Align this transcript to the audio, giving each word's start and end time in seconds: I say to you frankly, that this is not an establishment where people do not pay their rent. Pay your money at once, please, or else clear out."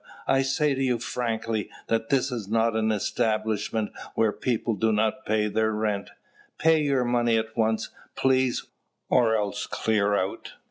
I 0.25 0.41
say 0.41 0.73
to 0.73 0.81
you 0.83 0.97
frankly, 0.97 1.69
that 1.85 2.09
this 2.09 2.31
is 2.31 2.47
not 2.47 2.75
an 2.75 2.91
establishment 2.91 3.91
where 4.15 4.31
people 4.31 4.73
do 4.73 4.91
not 4.91 5.27
pay 5.27 5.47
their 5.47 5.71
rent. 5.71 6.09
Pay 6.57 6.81
your 6.81 7.05
money 7.05 7.37
at 7.37 7.55
once, 7.55 7.89
please, 8.15 8.65
or 9.09 9.35
else 9.35 9.67
clear 9.67 10.15
out." 10.15 10.53